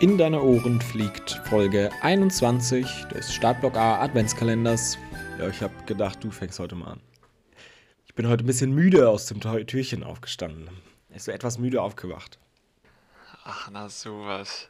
In 0.00 0.16
deine 0.16 0.40
Ohren 0.40 0.80
fliegt 0.80 1.40
Folge 1.48 1.90
21 2.02 3.06
des 3.12 3.34
Startblock 3.34 3.76
A 3.76 4.00
Adventskalenders. 4.00 4.96
Ja, 5.40 5.48
ich 5.48 5.60
habe 5.60 5.74
gedacht, 5.86 6.22
du 6.22 6.30
fängst 6.30 6.60
heute 6.60 6.76
mal 6.76 6.92
an. 6.92 7.00
Ich 8.06 8.14
bin 8.14 8.28
heute 8.28 8.44
ein 8.44 8.46
bisschen 8.46 8.72
müde 8.72 9.08
aus 9.08 9.26
dem 9.26 9.40
Türchen 9.40 10.04
aufgestanden. 10.04 10.70
Ich 11.12 11.24
so 11.24 11.32
etwas 11.32 11.58
müde 11.58 11.82
aufgewacht. 11.82 12.38
Ach, 13.42 13.70
na 13.72 13.88
sowas. 13.88 14.68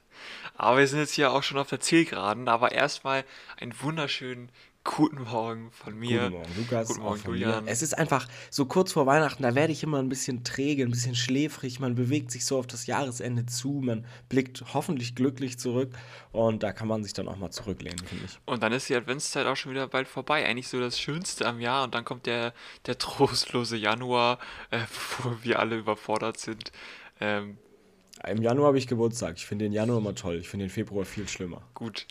Aber 0.56 0.78
wir 0.78 0.86
sind 0.86 1.00
jetzt 1.00 1.12
hier 1.12 1.30
auch 1.30 1.42
schon 1.42 1.58
auf 1.58 1.68
der 1.68 1.80
Zielgeraden. 1.80 2.48
Aber 2.48 2.72
erstmal 2.72 3.22
einen 3.58 3.74
wunderschönen 3.82 4.50
Guten 4.96 5.22
Morgen 5.22 5.70
von 5.70 5.98
mir. 5.98 6.22
Guten 6.22 6.32
Morgen, 6.32 6.52
Lukas. 6.56 6.88
Guten 6.88 7.02
Morgen, 7.02 7.20
Julian. 7.26 7.64
Mir. 7.64 7.70
Es 7.70 7.82
ist 7.82 7.96
einfach 7.96 8.26
so 8.50 8.64
kurz 8.64 8.92
vor 8.92 9.04
Weihnachten, 9.04 9.42
da 9.42 9.54
werde 9.54 9.70
ich 9.70 9.82
immer 9.82 9.98
ein 9.98 10.08
bisschen 10.08 10.44
träge, 10.44 10.82
ein 10.82 10.90
bisschen 10.90 11.14
schläfrig. 11.14 11.78
Man 11.78 11.94
bewegt 11.94 12.30
sich 12.30 12.46
so 12.46 12.58
auf 12.58 12.66
das 12.66 12.86
Jahresende 12.86 13.44
zu, 13.44 13.80
man 13.84 14.06
blickt 14.30 14.64
hoffentlich 14.72 15.14
glücklich 15.14 15.58
zurück 15.58 15.90
und 16.32 16.62
da 16.62 16.72
kann 16.72 16.88
man 16.88 17.04
sich 17.04 17.12
dann 17.12 17.28
auch 17.28 17.36
mal 17.36 17.50
zurücklehnen, 17.50 17.98
finde 17.98 18.24
ich. 18.24 18.38
Und 18.46 18.62
dann 18.62 18.72
ist 18.72 18.88
die 18.88 18.96
Adventszeit 18.96 19.46
auch 19.46 19.56
schon 19.56 19.72
wieder 19.72 19.86
bald 19.88 20.08
vorbei. 20.08 20.46
Eigentlich 20.46 20.68
so 20.68 20.80
das 20.80 20.98
Schönste 20.98 21.46
am 21.46 21.60
Jahr. 21.60 21.84
Und 21.84 21.94
dann 21.94 22.06
kommt 22.06 22.24
der, 22.24 22.54
der 22.86 22.96
trostlose 22.96 23.76
Januar, 23.76 24.38
äh, 24.70 24.80
wo 25.22 25.36
wir 25.42 25.58
alle 25.58 25.76
überfordert 25.76 26.38
sind. 26.38 26.72
Ähm, 27.20 27.58
Im 28.26 28.42
Januar 28.42 28.68
habe 28.68 28.78
ich 28.78 28.86
Geburtstag. 28.86 29.36
Ich 29.36 29.46
finde 29.46 29.66
den 29.66 29.72
Januar 29.72 29.98
immer 29.98 30.14
toll. 30.14 30.36
Ich 30.36 30.48
finde 30.48 30.64
den 30.64 30.70
Februar 30.70 31.04
viel 31.04 31.28
schlimmer. 31.28 31.62
gut, 31.74 32.06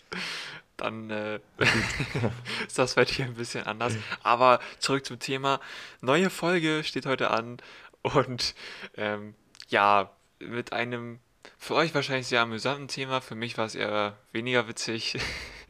dann 0.78 1.10
äh, 1.10 1.40
ist 2.66 2.78
das 2.78 2.94
bei 2.94 3.04
dir 3.04 3.26
ein 3.26 3.34
bisschen 3.34 3.64
anders. 3.64 3.94
Aber 4.22 4.60
zurück 4.78 5.04
zum 5.04 5.18
Thema. 5.18 5.60
Neue 6.00 6.30
Folge 6.30 6.82
steht 6.84 7.06
heute 7.06 7.30
an. 7.30 7.58
Und 8.02 8.54
ähm, 8.96 9.34
ja, 9.68 10.10
mit 10.38 10.72
einem 10.72 11.18
für 11.58 11.74
euch 11.74 11.94
wahrscheinlich 11.94 12.26
sehr 12.26 12.40
amüsanten 12.40 12.88
Thema. 12.88 13.20
Für 13.20 13.34
mich 13.34 13.58
war 13.58 13.66
es 13.66 13.74
eher 13.74 14.16
weniger 14.32 14.68
witzig. 14.68 15.18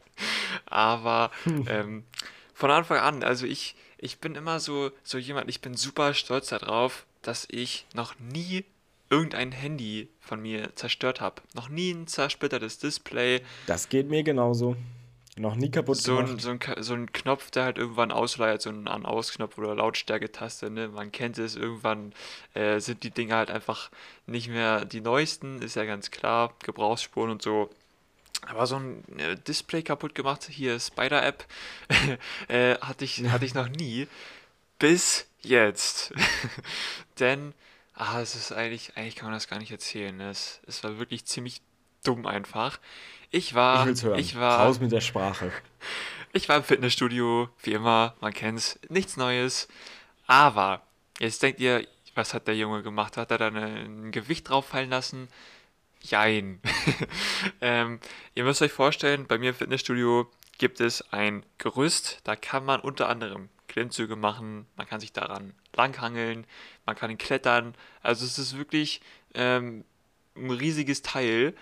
Aber 0.65 1.31
ähm, 1.67 2.03
von 2.53 2.71
Anfang 2.71 2.99
an, 2.99 3.23
also 3.23 3.45
ich, 3.45 3.75
ich 3.97 4.19
bin 4.19 4.35
immer 4.35 4.59
so, 4.59 4.91
so 5.03 5.17
jemand, 5.17 5.49
ich 5.49 5.61
bin 5.61 5.75
super 5.75 6.13
stolz 6.13 6.49
darauf, 6.49 7.05
dass 7.21 7.47
ich 7.49 7.85
noch 7.93 8.17
nie 8.19 8.65
irgendein 9.09 9.51
Handy 9.51 10.09
von 10.19 10.41
mir 10.41 10.75
zerstört 10.75 11.19
habe. 11.21 11.41
Noch 11.55 11.69
nie 11.69 11.91
ein 11.91 12.07
zersplittertes 12.07 12.77
Display, 12.77 13.41
Das 13.65 13.89
geht 13.89 14.07
mir 14.07 14.23
genauso. 14.23 14.75
Noch 15.39 15.55
nie 15.55 15.71
kaputt 15.71 15.95
so 15.95 16.17
ein, 16.17 16.25
gemacht. 16.25 16.41
so, 16.41 16.49
ein, 16.49 16.83
so 16.83 16.93
ein 16.93 17.13
Knopf, 17.13 17.49
der 17.49 17.63
halt 17.63 17.77
irgendwann 17.77 18.11
ausleiert, 18.11 18.61
so 18.61 18.71
ein 18.71 18.89
An-Aus-Knopf 18.89 19.57
oder 19.57 19.73
Lautstärke-Taste, 19.73 20.69
ne? 20.69 20.89
Man 20.89 21.13
kennt 21.13 21.37
es, 21.37 21.55
irgendwann 21.55 22.11
äh, 22.55 22.81
sind 22.81 23.03
die 23.03 23.09
Dinge 23.09 23.35
halt 23.35 23.49
einfach 23.49 23.89
nicht 24.25 24.49
mehr 24.49 24.83
die 24.83 24.99
neuesten, 24.99 25.61
ist 25.61 25.77
ja 25.77 25.85
ganz 25.85 26.11
klar, 26.11 26.53
Gebrauchsspuren 26.65 27.31
und 27.31 27.41
so. 27.41 27.69
Aber 28.47 28.67
so 28.67 28.79
ein 28.79 29.01
äh, 29.17 29.37
Display 29.37 29.81
kaputt 29.81 30.13
gemacht, 30.13 30.43
hier 30.43 30.77
Spider-App, 30.77 31.45
äh, 32.49 32.75
hatte 32.79 33.05
ich, 33.05 33.23
hatte 33.29 33.45
ich 33.45 33.53
noch 33.53 33.69
nie. 33.69 34.07
Bis 34.77 35.25
jetzt. 35.41 36.13
Denn, 37.19 37.53
ah, 37.93 38.19
es 38.19 38.35
ist 38.35 38.51
eigentlich, 38.51 38.97
eigentlich 38.97 39.15
kann 39.15 39.27
man 39.27 39.35
das 39.35 39.47
gar 39.47 39.59
nicht 39.59 39.71
erzählen. 39.71 40.17
Ne? 40.17 40.31
Es, 40.31 40.59
es 40.67 40.83
war 40.83 40.99
wirklich 40.99 41.23
ziemlich 41.23 41.61
dumm 42.03 42.25
einfach. 42.25 42.79
Ich 43.31 43.53
war, 43.53 43.81
ich 43.81 43.85
will's 43.87 44.03
hören. 44.03 44.19
ich 44.19 44.35
war, 44.35 44.65
Raus 44.65 44.79
mit 44.79 44.91
der 44.91 45.01
Sprache. 45.01 45.51
ich 46.33 46.49
war 46.49 46.57
im 46.57 46.63
Fitnessstudio, 46.63 47.49
wie 47.61 47.73
immer, 47.73 48.15
man 48.21 48.33
kennt's, 48.33 48.79
nichts 48.89 49.17
Neues. 49.17 49.67
Aber, 50.27 50.81
jetzt 51.19 51.43
denkt 51.43 51.59
ihr, 51.59 51.87
was 52.15 52.33
hat 52.33 52.47
der 52.47 52.55
Junge 52.55 52.83
gemacht? 52.83 53.17
Hat 53.17 53.31
er 53.31 53.37
da 53.37 53.47
ein 53.47 54.11
Gewicht 54.11 54.49
drauf 54.49 54.67
fallen 54.67 54.89
lassen? 54.89 55.27
Jein. 56.01 56.61
ähm, 57.61 57.99
ihr 58.35 58.43
müsst 58.43 58.61
euch 58.61 58.71
vorstellen, 58.71 59.27
bei 59.27 59.37
mir 59.37 59.49
im 59.49 59.55
Fitnessstudio 59.55 60.29
gibt 60.57 60.81
es 60.81 61.13
ein 61.13 61.43
Gerüst, 61.57 62.19
da 62.23 62.35
kann 62.35 62.65
man 62.65 62.79
unter 62.81 63.09
anderem 63.09 63.49
Klimmzüge 63.67 64.15
machen, 64.15 64.65
man 64.75 64.87
kann 64.87 64.99
sich 64.99 65.13
daran 65.13 65.53
langhangeln, 65.75 66.45
man 66.85 66.95
kann 66.95 67.17
klettern. 67.17 67.75
Also 68.01 68.25
es 68.25 68.37
ist 68.37 68.57
wirklich 68.57 69.01
ähm, 69.33 69.85
ein 70.35 70.51
riesiges 70.51 71.01
Teil. 71.01 71.53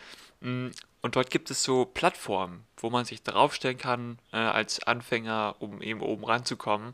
Mm, 0.42 0.70
Und 1.02 1.16
dort 1.16 1.30
gibt 1.30 1.52
es 1.52 1.64
so 1.64 1.86
Plattformen, 1.86 2.66
wo 2.78 2.90
man 2.90 3.06
sich 3.06 3.24
draufstellen 3.24 3.78
kann 3.78 4.20
äh, 4.34 4.38
als 4.38 4.82
Anfänger, 4.84 5.56
um 5.60 5.82
eben 5.82 6.02
oben 6.02 6.26
ranzukommen. 6.26 6.94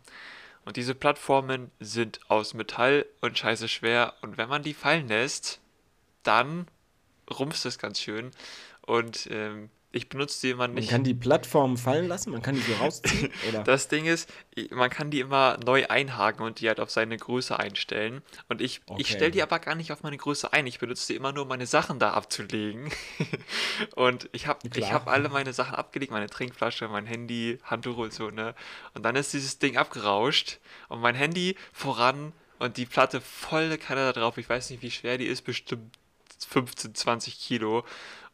Und 0.66 0.78
diese 0.78 0.96
Plattformen 0.96 1.72
sind 1.80 2.20
aus 2.30 2.54
Metall 2.54 3.06
und 3.22 3.38
scheiße 3.38 3.68
schwer. 3.68 4.14
Und 4.22 4.38
wenn 4.38 4.50
man 4.50 4.64
die 4.64 4.74
fallen 4.74 5.08
lässt, 5.08 5.60
dann 6.24 6.68
rumpst 7.30 7.66
es 7.66 7.80
ganz 7.80 8.00
schön. 8.00 8.32
Und 8.82 9.28
ähm, 9.32 9.70
ich 9.96 10.10
benutze 10.10 10.42
die 10.42 10.50
immer 10.50 10.68
Man 10.68 10.76
nicht. 10.76 10.90
kann 10.90 11.04
die 11.04 11.14
Plattform 11.14 11.78
fallen 11.78 12.08
lassen, 12.08 12.32
man 12.32 12.42
kann 12.42 12.56
die 12.56 12.62
so 12.62 12.74
rausziehen. 12.74 13.32
Oder? 13.50 13.64
Das 13.64 13.88
Ding 13.88 14.06
ist, 14.06 14.30
man 14.72 14.90
kann 14.90 15.12
die 15.12 15.20
immer 15.20 15.58
neu 15.64 15.86
einhaken 15.88 16.44
und 16.46 16.60
die 16.60 16.68
halt 16.68 16.80
auf 16.80 16.90
seine 16.90 17.16
Größe 17.16 17.58
einstellen. 17.58 18.22
Und 18.50 18.60
ich, 18.60 18.82
ich 18.86 18.92
Okay. 18.92 19.04
stelle 19.06 19.32
die 19.32 19.42
aber 19.44 19.60
gar 19.60 19.76
nicht 19.76 19.92
auf 19.92 20.04
meine 20.04 20.18
Größe 20.18 20.52
ein. 20.52 20.68
Ich 20.68 20.80
benutze 20.80 21.08
die 21.14 21.16
immer 21.16 21.32
nur, 21.32 21.44
um 21.44 21.50
meine 21.50 21.68
Sachen 21.68 22.00
da 22.00 22.12
abzulegen. 22.12 22.92
und 23.96 24.30
ich 24.32 24.48
habe 24.48 24.68
ich 24.76 24.92
hab 24.92 25.08
alle 25.08 25.30
meine 25.30 25.54
Sachen 25.54 25.76
abgelegt, 25.76 26.12
meine 26.12 26.28
Trinkflasche, 26.30 26.88
mein 26.88 27.06
Handy, 27.06 27.60
Handtuch 27.64 27.98
und 27.98 28.14
so, 28.14 28.30
ne? 28.30 28.56
Und 28.94 29.04
dann 29.04 29.16
ist 29.16 29.34
dieses 29.34 29.60
Ding 29.60 29.78
abgerauscht 29.78 30.60
und 30.90 31.02
mein 31.02 31.16
Handy 31.16 31.56
voran 31.72 32.34
und 32.60 32.78
die 32.78 32.86
Platte 32.86 33.22
volle 33.22 33.78
Kanne 33.78 34.12
da 34.12 34.14
drauf. 34.20 34.38
Ich 34.38 34.50
weiß 34.50 34.70
nicht, 34.70 34.82
wie 34.82 34.92
schwer 34.92 35.18
die 35.18 35.26
ist, 35.28 35.44
bestimmt 35.44 35.96
15, 36.46 36.96
20 36.96 37.40
Kilo. 37.40 37.86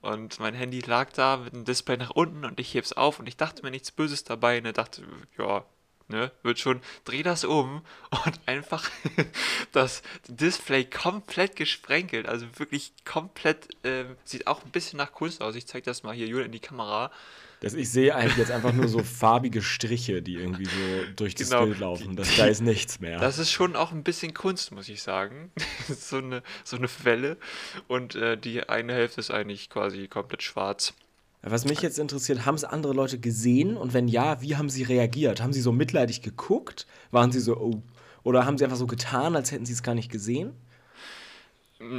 Und 0.01 0.39
mein 0.39 0.53
Handy 0.53 0.79
lag 0.79 1.11
da 1.11 1.37
mit 1.37 1.53
dem 1.53 1.65
Display 1.65 1.97
nach 1.97 2.11
unten 2.11 2.45
und 2.45 2.59
ich 2.59 2.73
heb's 2.73 2.93
auf 2.93 3.19
und 3.19 3.27
ich 3.27 3.35
dachte 3.35 3.63
mir 3.63 3.71
nichts 3.71 3.91
Böses 3.91 4.23
dabei. 4.23 4.59
Ne, 4.61 4.71
dachte, 4.71 5.03
ja, 5.37 5.65
ne, 6.07 6.31
wird 6.41 6.59
schon, 6.59 6.81
dreh 7.05 7.23
das 7.23 7.43
um 7.43 7.81
und 8.25 8.39
einfach 8.45 8.89
das 9.71 10.01
Display 10.27 10.85
komplett 10.85 11.55
gesprenkelt. 11.55 12.27
Also 12.27 12.47
wirklich 12.57 12.93
komplett, 13.05 13.69
ähm, 13.83 14.15
sieht 14.23 14.47
auch 14.47 14.63
ein 14.63 14.71
bisschen 14.71 14.97
nach 14.97 15.11
Kunst 15.11 15.41
aus. 15.41 15.55
Ich 15.55 15.67
zeig 15.67 15.83
das 15.83 16.03
mal 16.03 16.13
hier, 16.15 16.27
Julian, 16.27 16.47
in 16.47 16.51
die 16.53 16.59
Kamera. 16.59 17.11
Das, 17.61 17.73
ich 17.73 17.89
sehe 17.89 18.15
eigentlich 18.15 18.37
jetzt 18.37 18.51
einfach 18.51 18.71
nur 18.71 18.87
so 18.87 19.03
farbige 19.03 19.61
Striche, 19.61 20.21
die 20.21 20.35
irgendwie 20.35 20.65
so 20.65 21.11
durch 21.17 21.35
das 21.35 21.49
Genau, 21.49 21.65
Bild 21.65 21.79
laufen. 21.79 22.15
Das, 22.15 22.35
da 22.37 22.45
ist 22.45 22.61
nichts 22.61 22.99
mehr. 23.01 23.19
Das 23.19 23.37
ist 23.37 23.51
schon 23.51 23.75
auch 23.75 23.91
ein 23.91 24.03
bisschen 24.03 24.33
Kunst, 24.33 24.71
muss 24.71 24.87
ich 24.87 25.01
sagen. 25.01 25.51
so, 25.89 26.17
eine, 26.17 26.41
so 26.63 26.77
eine 26.77 26.87
Welle. 27.03 27.37
Und 27.87 28.15
äh, 28.15 28.37
die 28.37 28.67
eine 28.69 28.93
Hälfte 28.93 29.19
ist 29.19 29.31
eigentlich 29.31 29.69
quasi 29.69 30.07
komplett 30.07 30.41
schwarz. 30.41 30.93
Was 31.41 31.65
mich 31.65 31.81
jetzt 31.81 31.99
interessiert, 31.99 32.45
haben 32.45 32.55
es 32.55 32.63
andere 32.65 32.93
Leute 32.93 33.19
gesehen? 33.19 33.77
Und 33.77 33.93
wenn 33.93 34.07
ja, 34.07 34.41
wie 34.41 34.55
haben 34.57 34.69
sie 34.69 34.83
reagiert? 34.83 35.41
Haben 35.41 35.53
sie 35.53 35.61
so 35.61 35.71
mitleidig 35.71 36.21
geguckt? 36.21 36.85
Waren 37.11 37.31
sie 37.31 37.39
so, 37.39 37.57
oh. 37.57 37.81
Oder 38.23 38.45
haben 38.45 38.57
sie 38.57 38.65
einfach 38.65 38.77
so 38.77 38.87
getan, 38.87 39.35
als 39.35 39.51
hätten 39.51 39.65
sie 39.65 39.73
es 39.73 39.83
gar 39.83 39.95
nicht 39.95 40.11
gesehen? 40.11 40.53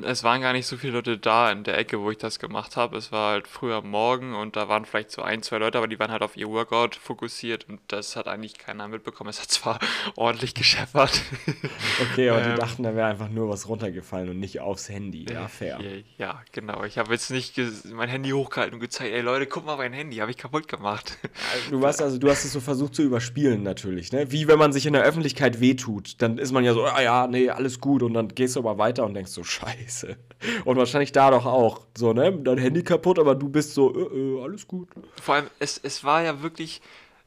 Es 0.05 0.23
waren 0.25 0.43
gar 0.43 0.53
nicht 0.53 0.67
so 0.67 0.77
viele 0.77 0.93
Leute 0.93 1.17
da 1.17 1.51
in 1.51 1.65
der 1.65 1.79
Ecke, 1.79 2.01
wo 2.03 2.11
ich 2.11 2.19
das 2.19 2.39
gemacht 2.39 2.77
habe. 2.77 2.99
Es 2.99 3.13
war 3.13 3.33
halt 3.33 3.49
früh 3.49 3.73
am 3.73 3.89
Morgen 3.89 4.35
und 4.35 4.55
da 4.55 4.69
waren 4.69 4.85
vielleicht 4.85 5.11
so 5.11 5.23
ein, 5.23 5.43
zwei 5.43 5.57
Leute, 5.57 5.79
aber 5.79 5.89
die 5.89 5.99
waren 5.99 6.11
halt 6.11 6.21
auf 6.21 6.37
ihr 6.37 6.51
Workout 6.51 6.97
fokussiert 6.97 7.67
und 7.67 7.81
das 7.89 8.15
hat 8.15 8.29
eigentlich 8.29 8.59
keiner 8.59 8.89
mitbekommen. 8.89 9.31
Es 9.31 9.41
hat 9.41 9.51
zwar 9.51 9.79
ordentlich 10.17 10.55
gescheppert. 10.55 11.23
Okay, 12.13 12.29
aber 12.29 12.43
Ähm. 12.45 12.51
die 12.53 12.61
dachten, 12.61 12.83
da 12.83 12.95
wäre 12.95 13.07
einfach 13.09 13.31
nur 13.31 13.49
was 13.49 13.69
runtergefallen 13.69 14.29
und 14.29 14.39
nicht 14.39 14.61
aufs 14.61 14.91
Handy. 14.91 15.25
Ja, 15.33 15.49
fair. 15.49 15.79
Ja, 16.19 16.43
genau. 16.53 16.85
Ich 16.85 16.99
habe 16.99 17.13
jetzt 17.15 17.31
nicht 17.31 17.59
mein 17.91 18.11
Handy 18.11 18.31
hochgehalten 18.33 18.75
und 18.75 18.81
gezeigt, 18.81 19.15
ey 19.15 19.23
Leute, 19.23 19.47
guck 19.47 19.65
mal 19.65 19.79
mein 19.79 19.95
Handy, 19.95 20.19
habe 20.19 20.31
ich 20.31 20.37
kaputt 20.37 20.69
gemacht. 20.69 21.17
Du 21.71 21.81
warst 21.81 22.03
also, 22.03 22.19
du 22.19 22.29
hast 22.29 22.45
es 22.45 22.53
so 22.53 22.61
versucht 22.61 22.95
zu 22.95 23.03
überspielen 23.03 23.63
natürlich, 23.63 24.13
ne? 24.13 24.31
Wie 24.31 24.47
wenn 24.47 24.59
man 24.59 24.75
sich 24.75 24.85
in 24.85 24.93
der 24.93 25.05
Öffentlichkeit 25.05 25.59
wehtut, 25.63 26.21
dann 26.21 26.37
ist 26.37 26.53
man 26.53 26.65
ja 26.65 26.75
so, 26.75 26.85
ah 26.85 27.01
ja, 27.01 27.27
nee, 27.27 27.49
alles 27.49 27.81
gut 27.81 28.03
und 28.03 28.13
dann 28.13 28.29
gehst 28.29 28.57
du 28.57 28.61
aber 28.61 28.77
weiter 28.77 29.07
und 29.07 29.15
denkst 29.15 29.33
so, 29.33 29.43
scheiße. 29.43 29.70
Und 30.65 30.77
wahrscheinlich 30.77 31.13
da 31.13 31.31
doch 31.31 31.47
auch, 31.47 31.87
so, 31.97 32.13
ne? 32.13 32.33
Dein 32.33 32.59
Handy 32.59 32.83
kaputt, 32.83 33.19
aber 33.19 33.35
du 33.35 33.49
bist 33.49 33.75
so, 33.75 33.95
äh, 33.95 34.17
äh, 34.17 34.43
alles 34.43 34.67
gut. 34.67 34.89
Vor 35.21 35.35
allem, 35.35 35.47
es, 35.59 35.79
es 35.83 36.05
war 36.05 36.23
ja 36.23 36.43
wirklich, 36.43 36.81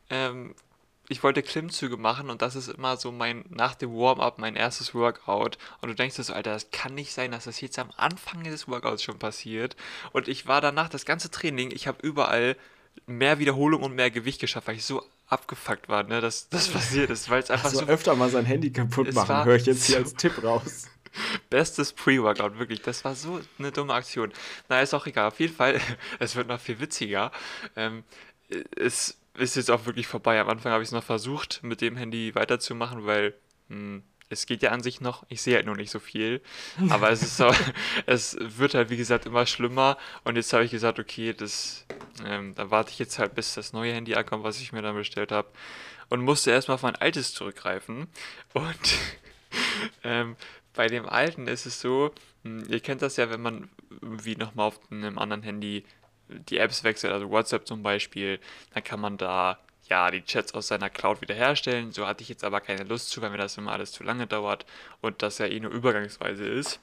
ähm, 0.09 0.55
ich 1.09 1.21
wollte 1.21 1.43
Klimmzüge 1.43 1.97
machen 1.97 2.29
und 2.29 2.41
das 2.41 2.55
ist 2.55 2.69
immer 2.69 2.97
so 2.97 3.11
mein, 3.11 3.45
nach 3.49 3.75
dem 3.75 3.93
Warm-up, 3.93 4.39
mein 4.39 4.55
erstes 4.55 4.95
Workout. 4.95 5.57
Und 5.81 5.89
du 5.89 5.95
denkst 5.95 6.15
dir 6.15 6.23
so, 6.23 6.33
Alter, 6.33 6.53
das 6.53 6.71
kann 6.71 6.95
nicht 6.95 7.13
sein, 7.13 7.31
dass 7.31 7.43
das 7.43 7.61
jetzt 7.61 7.77
am 7.77 7.89
Anfang 7.97 8.43
des 8.43 8.67
Workouts 8.67 9.03
schon 9.03 9.19
passiert. 9.19 9.75
Und 10.11 10.27
ich 10.27 10.47
war 10.47 10.61
danach, 10.61 10.89
das 10.89 11.05
ganze 11.05 11.29
Training, 11.29 11.71
ich 11.71 11.87
habe 11.87 11.99
überall 12.01 12.55
mehr 13.05 13.39
Wiederholung 13.39 13.83
und 13.83 13.95
mehr 13.95 14.11
Gewicht 14.11 14.39
geschafft, 14.39 14.67
weil 14.67 14.75
ich 14.75 14.85
so 14.85 15.03
abgefuckt 15.27 15.89
war, 15.89 16.03
ne, 16.03 16.21
dass 16.21 16.49
das 16.49 16.67
passiert 16.73 17.09
ist, 17.09 17.29
weil 17.29 17.41
es 17.41 17.49
einfach 17.49 17.65
Also 17.65 17.79
so 17.79 17.85
öfter 17.87 18.15
mal 18.15 18.29
sein 18.29 18.45
Handy 18.45 18.71
kaputt 18.71 19.13
machen, 19.13 19.45
höre 19.45 19.55
ich 19.55 19.65
jetzt 19.65 19.85
hier 19.85 19.97
als 19.97 20.13
Tipp 20.13 20.43
raus. 20.43 20.87
Bestes 21.49 21.93
Pre-Workout, 21.93 22.59
wirklich. 22.59 22.81
Das 22.81 23.03
war 23.05 23.15
so 23.15 23.41
eine 23.59 23.71
dumme 23.71 23.93
Aktion. 23.93 24.31
Na, 24.69 24.81
ist 24.81 24.93
auch 24.93 25.05
egal. 25.05 25.27
Auf 25.27 25.39
jeden 25.39 25.55
Fall, 25.55 25.79
es 26.19 26.35
wird 26.35 26.47
noch 26.47 26.59
viel 26.59 26.79
witziger. 26.79 27.31
Ähm, 27.75 28.03
es 28.75 29.17
ist 29.37 29.55
jetzt 29.55 29.71
auch 29.71 29.85
wirklich 29.85 30.07
vorbei. 30.07 30.39
Am 30.39 30.49
Anfang 30.49 30.71
habe 30.71 30.83
ich 30.83 30.89
es 30.89 30.93
noch 30.93 31.03
versucht, 31.03 31.61
mit 31.63 31.81
dem 31.81 31.95
Handy 31.95 32.35
weiterzumachen, 32.35 33.05
weil 33.05 33.33
hm, 33.69 34.03
es 34.29 34.45
geht 34.45 34.61
ja 34.63 34.71
an 34.71 34.81
sich 34.81 34.99
noch, 34.99 35.25
ich 35.29 35.41
sehe 35.41 35.55
halt 35.55 35.65
nur 35.65 35.75
nicht 35.75 35.91
so 35.91 35.99
viel, 35.99 36.41
aber 36.89 37.09
es 37.11 37.21
ist 37.21 37.37
so, 37.37 37.51
es 38.05 38.35
wird 38.39 38.73
halt 38.73 38.89
wie 38.89 38.97
gesagt 38.97 39.25
immer 39.25 39.45
schlimmer 39.45 39.97
und 40.23 40.35
jetzt 40.35 40.51
habe 40.53 40.65
ich 40.65 40.71
gesagt, 40.71 40.99
okay, 40.99 41.33
das, 41.33 41.85
ähm, 42.25 42.53
da 42.55 42.69
warte 42.69 42.91
ich 42.91 42.99
jetzt 42.99 43.19
halt, 43.19 43.35
bis 43.35 43.53
das 43.53 43.73
neue 43.73 43.93
Handy 43.93 44.15
ankommt, 44.15 44.43
was 44.43 44.59
ich 44.59 44.73
mir 44.73 44.81
dann 44.81 44.95
bestellt 44.95 45.31
habe 45.31 45.49
und 46.09 46.21
musste 46.21 46.51
erstmal 46.51 46.75
auf 46.75 46.83
mein 46.83 46.95
altes 46.95 47.33
zurückgreifen 47.33 48.07
und 48.53 48.97
ähm, 50.03 50.35
bei 50.73 50.87
dem 50.87 51.07
alten 51.07 51.47
ist 51.47 51.65
es 51.65 51.79
so, 51.79 52.11
hm, 52.43 52.63
ihr 52.67 52.79
kennt 52.79 53.01
das 53.01 53.17
ja, 53.17 53.29
wenn 53.29 53.41
man 53.41 53.69
irgendwie 54.01 54.35
nochmal 54.35 54.67
auf 54.67 54.79
einem 54.91 55.17
anderen 55.17 55.43
Handy 55.43 55.85
die 56.29 56.57
Apps 56.57 56.83
wechselt, 56.83 57.13
also 57.13 57.29
WhatsApp 57.29 57.67
zum 57.67 57.83
Beispiel, 57.83 58.39
dann 58.73 58.83
kann 58.83 58.99
man 58.99 59.17
da 59.17 59.59
ja, 59.89 60.09
die 60.09 60.23
Chats 60.23 60.53
aus 60.53 60.67
seiner 60.67 60.89
Cloud 60.89 61.21
wiederherstellen. 61.21 61.91
So 61.91 62.07
hatte 62.07 62.23
ich 62.23 62.29
jetzt 62.29 62.43
aber 62.43 62.61
keine 62.61 62.83
Lust 62.83 63.09
zu, 63.09 63.21
weil 63.21 63.29
mir 63.29 63.37
das 63.37 63.57
immer 63.57 63.73
alles 63.73 63.91
zu 63.91 64.03
lange 64.03 64.27
dauert 64.27 64.65
und 65.01 65.21
das 65.21 65.37
ja 65.37 65.45
eh 65.45 65.59
nur 65.59 65.71
übergangsweise 65.71 66.45
ist. 66.47 66.79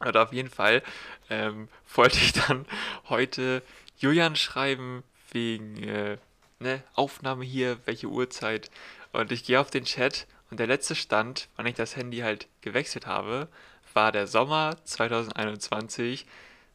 Und 0.00 0.16
auf 0.16 0.32
jeden 0.32 0.50
Fall 0.50 0.82
ähm, 1.30 1.68
wollte 1.94 2.18
ich 2.18 2.32
dann 2.32 2.66
heute 3.08 3.62
Julian 3.98 4.36
schreiben 4.36 5.02
wegen 5.32 5.82
äh, 5.82 6.18
ne, 6.58 6.82
Aufnahme 6.94 7.44
hier, 7.44 7.78
welche 7.84 8.08
Uhrzeit. 8.08 8.70
Und 9.12 9.32
ich 9.32 9.44
gehe 9.44 9.60
auf 9.60 9.70
den 9.70 9.84
Chat 9.84 10.26
und 10.50 10.60
der 10.60 10.66
letzte 10.66 10.94
Stand, 10.94 11.48
wann 11.56 11.66
ich 11.66 11.74
das 11.74 11.96
Handy 11.96 12.18
halt 12.18 12.48
gewechselt 12.60 13.06
habe, 13.06 13.48
war 13.94 14.12
der 14.12 14.26
Sommer 14.26 14.76
2021. 14.84 16.26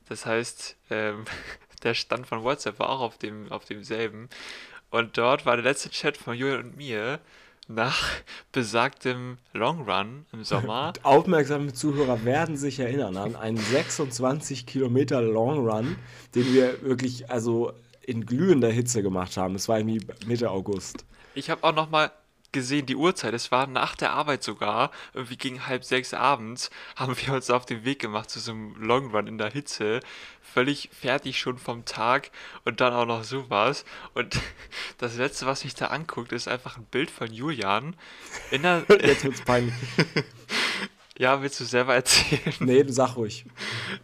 Das 0.10 0.26
heißt, 0.26 0.78
ähm, 0.90 1.26
der 1.84 1.94
Stand 1.94 2.28
von 2.28 2.44
WhatsApp 2.44 2.80
war 2.80 2.90
auch 2.90 3.02
auf, 3.02 3.18
dem, 3.18 3.52
auf 3.52 3.66
demselben. 3.66 4.30
Und 4.90 5.18
dort 5.18 5.46
war 5.46 5.56
der 5.56 5.66
letzte 5.66 5.90
Chat 5.90 6.18
von 6.18 6.36
Julian 6.36 6.64
und 6.64 6.78
mir 6.78 7.20
nach 7.68 8.10
besagtem 8.52 9.38
Long 9.54 9.90
Run 9.90 10.26
im 10.32 10.44
Sommer. 10.44 10.94
Aufmerksame 11.04 11.74
Zuhörer 11.74 12.26
werden 12.26 12.58
sich 12.58 12.80
erinnern 12.80 13.18
an 13.18 13.36
einen 13.36 13.58
26 13.58 14.66
Kilometer 14.66 15.22
Long 15.22 15.68
Run, 15.68 15.96
den 16.36 16.54
wir 16.54 16.82
wirklich 16.84 17.32
also 17.32 17.74
in 18.02 18.26
glühender 18.26 18.70
Hitze 18.70 19.02
gemacht 19.02 19.38
haben. 19.38 19.54
Das 19.54 19.68
war 19.70 19.80
irgendwie 19.80 20.06
Mitte 20.26 20.52
August. 20.52 21.06
Ich 21.36 21.50
habe 21.50 21.64
auch 21.64 21.74
noch 21.74 21.90
mal 21.90 22.12
gesehen, 22.54 22.86
die 22.86 22.96
Uhrzeit, 22.96 23.34
es 23.34 23.52
war 23.52 23.68
nach 23.68 23.96
der 23.96 24.12
Arbeit 24.14 24.44
sogar, 24.44 24.92
irgendwie 25.14 25.38
gegen 25.38 25.68
halb 25.68 25.84
sechs 25.84 26.14
abends, 26.14 26.70
haben 26.96 27.16
wir 27.18 27.34
uns 27.34 27.50
auf 27.50 27.66
den 27.66 27.84
Weg 27.84 28.00
gemacht 28.00 28.30
zu 28.30 28.40
so 28.40 28.52
einem 28.52 28.76
Long 28.76 29.12
Run 29.12 29.28
in 29.28 29.38
der 29.38 29.52
Hitze, 29.52 30.00
völlig 30.42 30.90
fertig 30.98 31.40
schon 31.40 31.58
vom 31.58 31.84
Tag 31.86 32.32
und 32.64 32.80
dann 32.80 32.94
auch 32.94 33.06
noch 33.06 33.24
sowas. 33.24 33.84
Und 34.14 34.40
das 35.00 35.18
Letzte, 35.18 35.46
was 35.46 35.64
mich 35.64 35.76
da 35.76 35.88
anguckt, 35.88 36.32
ist 36.32 36.48
einfach 36.48 36.78
ein 36.78 36.86
Bild 36.86 37.12
von 37.12 37.32
Julian 37.32 37.96
in 38.52 38.62
der... 38.62 38.86
Jetzt 39.02 39.24
wird's 39.26 39.42
peinlich. 39.42 39.74
Ja, 41.18 41.42
willst 41.42 41.60
du 41.60 41.66
selber 41.66 41.94
erzählen? 41.96 42.56
Nee, 42.60 42.84
sag 42.88 43.16
ruhig. 43.16 43.46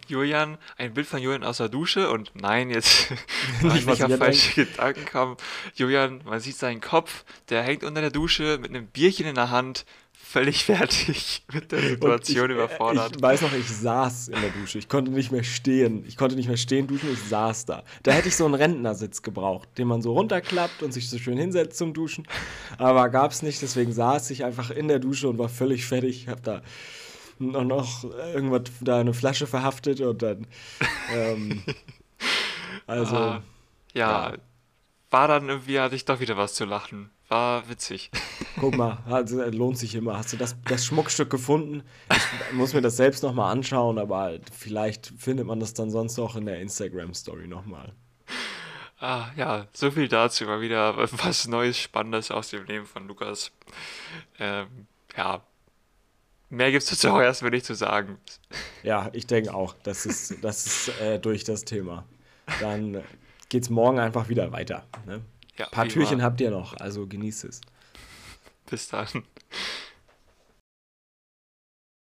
Julian, 0.08 0.58
ein 0.78 0.94
Bild 0.94 1.08
von 1.08 1.22
Julian 1.22 1.44
aus 1.44 1.58
der 1.58 1.70
Dusche 1.70 2.10
und 2.10 2.32
nein, 2.36 2.70
jetzt 2.70 3.12
nicht, 3.62 3.88
nicht 3.88 4.04
auf 4.04 4.18
falsche 4.18 4.66
Gedanken 4.66 5.06
kam. 5.06 5.38
Julian, 5.76 6.22
man 6.26 6.40
sieht 6.40 6.58
seinen 6.58 6.82
Kopf, 6.82 7.24
der 7.50 7.64
hängt 7.64 7.84
unter 7.84 8.02
der 8.02 8.12
Dusche 8.12 8.60
mit 8.62 8.70
einem 8.70 8.88
Bierchen 8.88 9.26
in 9.26 9.36
der 9.36 9.50
Hand, 9.50 9.86
völlig 10.14 10.64
fertig 10.64 11.44
mit 11.52 11.72
der 11.72 11.80
Situation 11.82 12.52
ich, 12.52 12.56
überfordert. 12.56 13.16
Ich 13.16 13.22
weiß 13.22 13.42
noch, 13.42 13.54
ich 13.54 13.68
saß 13.68 14.28
in 14.28 14.40
der 14.40 14.52
Dusche. 14.52 14.78
Ich 14.78 14.88
konnte 14.88 15.10
nicht 15.10 15.32
mehr 15.32 15.44
stehen. 15.44 16.06
Ich 16.08 16.18
konnte 16.18 16.36
nicht 16.36 16.48
mehr 16.48 16.58
stehen 16.58 16.86
duschen, 16.86 17.12
ich 17.12 17.20
saß 17.20 17.66
da. 17.66 17.84
Da 18.04 18.12
hätte 18.12 18.28
ich 18.28 18.36
so 18.36 18.46
einen 18.46 18.54
Rentnersitz 18.54 19.24
gebraucht, 19.24 19.70
den 19.80 19.88
man 19.88 20.04
so 20.04 20.14
runterklappt 20.14 20.84
und 20.84 20.94
sich 20.94 21.10
so 21.10 21.18
schön 21.18 21.40
hinsetzt 21.40 21.80
zum 21.80 21.96
Duschen. 21.96 22.28
Aber 22.78 23.10
gab 23.10 23.32
es 23.32 23.42
nicht, 23.42 23.64
deswegen 23.64 23.92
saß 23.92 24.30
ich 24.30 24.46
einfach 24.46 24.70
in 24.70 24.88
der 24.88 25.00
Dusche 25.00 25.28
und 25.28 25.40
war 25.40 25.50
völlig 25.50 25.88
fertig. 25.88 26.22
Ich 26.22 26.28
habe 26.28 26.42
da 26.42 26.62
noch, 27.40 27.64
noch 27.64 28.04
irgendwas, 28.34 28.64
da 28.82 29.00
eine 29.00 29.14
Flasche 29.14 29.48
verhaftet 29.48 30.02
und 30.02 30.22
dann. 30.22 30.48
Ähm, 31.14 31.64
also. 32.88 33.16
Ah, 33.16 33.44
ja, 33.94 34.32
ja, 34.32 34.38
war 35.10 35.28
dann 35.28 35.50
irgendwie, 35.50 35.80
hatte 35.80 35.96
ich 35.96 36.06
doch 36.06 36.20
wieder 36.20 36.38
was 36.38 36.54
zu 36.54 36.66
lachen. 36.66 37.10
War 37.30 37.68
witzig. 37.70 38.12
Guck 38.60 38.76
mal, 38.76 39.00
also, 39.06 39.44
lohnt 39.46 39.78
sich 39.78 39.96
immer. 39.96 40.18
Hast 40.18 40.34
du 40.34 40.38
das, 40.38 40.56
das 40.66 40.86
Schmuckstück 40.86 41.30
gefunden? 41.30 41.84
Ich 42.12 42.54
muss 42.54 42.74
mir 42.74 42.82
das 42.82 42.98
selbst 42.98 43.24
nochmal 43.24 43.52
anschauen, 43.52 44.00
aber 44.00 44.40
vielleicht 44.52 45.14
findet 45.18 45.46
man 45.46 45.60
das 45.60 45.74
dann 45.74 45.92
sonst 45.92 46.18
auch 46.20 46.36
in 46.36 46.46
der 46.46 46.60
Instagram-Story 46.60 47.48
nochmal. 47.48 47.94
Ah, 49.00 49.30
ja, 49.38 49.68
so 49.74 49.92
viel 49.92 50.08
dazu. 50.08 50.46
Mal 50.46 50.62
wieder 50.62 50.98
was 50.98 51.48
Neues, 51.48 51.78
Spannendes 51.78 52.32
aus 52.32 52.50
dem 52.50 52.66
Leben 52.66 52.86
von 52.86 53.08
Lukas. 53.08 53.52
Ähm, 54.40 54.88
ja, 55.16 55.42
Mehr 56.50 56.72
gibt 56.72 56.84
es 56.84 56.90
dazu 56.90 57.10
auch 57.10 57.22
erstmal 57.22 57.52
nicht 57.52 57.66
zu 57.66 57.76
sagen. 57.76 58.18
Ja, 58.82 59.10
ich 59.14 59.28
denke 59.28 59.54
auch. 59.54 59.76
Das 59.84 60.06
ist, 60.06 60.44
das 60.44 60.66
ist 60.66 61.02
äh, 61.02 61.20
durch 61.20 61.44
das 61.44 61.64
Thema. 61.64 62.06
Dann 62.60 63.04
geht 63.50 63.64
es 63.64 63.70
morgen 63.70 64.00
einfach 64.00 64.30
wieder 64.30 64.52
weiter. 64.52 64.88
Ne? 65.06 65.22
Ja, 65.58 65.66
Ein 65.66 65.72
paar 65.72 65.88
Türchen 65.88 66.24
habt 66.24 66.42
ihr 66.42 66.50
noch, 66.50 66.76
also 66.78 67.06
genießt 67.06 67.44
es. 67.44 67.62
Bis 68.70 68.88
dann. 68.88 69.08